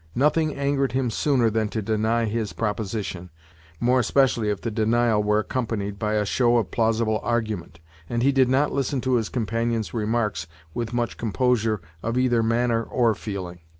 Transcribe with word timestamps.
Nothing 0.15 0.55
angered 0.55 0.93
him 0.93 1.11
sooner 1.11 1.51
than 1.51 1.69
to 1.69 1.79
deny 1.83 2.25
his 2.25 2.53
proposition, 2.53 3.29
more 3.79 3.99
especially 3.99 4.49
if 4.49 4.59
the 4.59 4.71
denial 4.71 5.21
were 5.21 5.37
accompanied 5.37 5.99
by 5.99 6.15
a 6.15 6.25
show 6.25 6.57
of 6.57 6.71
plausible 6.71 7.19
argument; 7.21 7.79
and 8.09 8.23
he 8.23 8.31
did 8.31 8.49
not 8.49 8.73
listen 8.73 8.99
to 9.01 9.13
his 9.17 9.29
companion's 9.29 9.93
remarks 9.93 10.47
with 10.73 10.91
much 10.91 11.17
composure 11.17 11.81
of 12.01 12.17
either 12.17 12.41
manner 12.41 12.81
or 12.81 13.13
feeling. 13.13 13.59